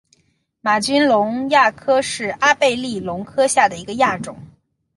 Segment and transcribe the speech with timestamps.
[0.61, 4.35] 玛君龙亚科是阿贝力龙科下的一个亚科。